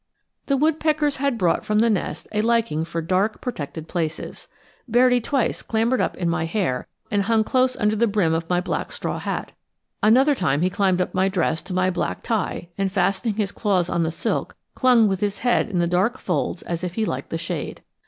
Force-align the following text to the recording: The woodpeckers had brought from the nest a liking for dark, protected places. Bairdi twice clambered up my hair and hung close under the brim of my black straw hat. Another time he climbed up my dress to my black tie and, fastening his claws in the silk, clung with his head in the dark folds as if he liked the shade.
The 0.47 0.57
woodpeckers 0.57 1.17
had 1.17 1.37
brought 1.37 1.63
from 1.63 1.77
the 1.77 1.87
nest 1.87 2.27
a 2.31 2.41
liking 2.41 2.85
for 2.85 3.03
dark, 3.03 3.39
protected 3.39 3.87
places. 3.87 4.47
Bairdi 4.89 5.21
twice 5.23 5.61
clambered 5.61 6.01
up 6.01 6.19
my 6.19 6.45
hair 6.45 6.87
and 7.11 7.21
hung 7.21 7.43
close 7.43 7.75
under 7.77 7.95
the 7.95 8.07
brim 8.07 8.33
of 8.33 8.49
my 8.49 8.59
black 8.61 8.91
straw 8.91 9.19
hat. 9.19 9.51
Another 10.01 10.33
time 10.33 10.63
he 10.63 10.71
climbed 10.71 11.01
up 11.01 11.13
my 11.13 11.29
dress 11.29 11.61
to 11.61 11.73
my 11.75 11.91
black 11.91 12.23
tie 12.23 12.69
and, 12.79 12.91
fastening 12.91 13.35
his 13.35 13.51
claws 13.51 13.89
in 13.91 14.01
the 14.01 14.09
silk, 14.09 14.55
clung 14.73 15.07
with 15.07 15.19
his 15.19 15.37
head 15.45 15.69
in 15.69 15.77
the 15.77 15.85
dark 15.85 16.17
folds 16.17 16.63
as 16.63 16.83
if 16.83 16.95
he 16.95 17.05
liked 17.05 17.29
the 17.29 17.37
shade. 17.37 17.83